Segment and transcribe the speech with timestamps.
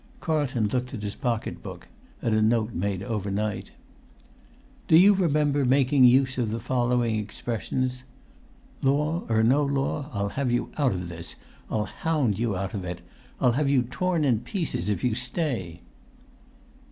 [0.19, 3.69] Carlton looked at his pocket book—at a note made overnight.
[4.87, 8.03] "Do you remember making use of the following expressions:
[8.81, 11.35] 'Law or no law, I'll have you out of[Pg 169] this!
[11.69, 13.01] I'll hound you out of it!
[13.39, 15.81] I'll have you torn in pieces if you stay'?"